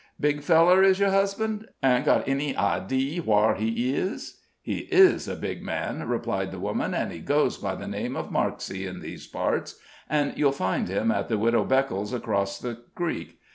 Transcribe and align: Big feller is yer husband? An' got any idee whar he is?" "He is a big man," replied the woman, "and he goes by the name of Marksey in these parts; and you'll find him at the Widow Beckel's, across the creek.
Big 0.19 0.41
feller 0.41 0.81
is 0.81 0.99
yer 0.99 1.11
husband? 1.11 1.67
An' 1.83 2.01
got 2.03 2.27
any 2.27 2.57
idee 2.57 3.19
whar 3.19 3.53
he 3.53 3.93
is?" 3.93 4.39
"He 4.59 4.87
is 4.91 5.27
a 5.27 5.35
big 5.35 5.61
man," 5.61 6.07
replied 6.07 6.49
the 6.49 6.57
woman, 6.57 6.95
"and 6.95 7.11
he 7.11 7.19
goes 7.19 7.57
by 7.59 7.75
the 7.75 7.87
name 7.87 8.15
of 8.15 8.31
Marksey 8.31 8.87
in 8.87 9.01
these 9.01 9.27
parts; 9.27 9.77
and 10.09 10.33
you'll 10.35 10.53
find 10.53 10.87
him 10.87 11.11
at 11.11 11.27
the 11.29 11.37
Widow 11.37 11.65
Beckel's, 11.65 12.13
across 12.13 12.57
the 12.57 12.79
creek. 12.95 13.37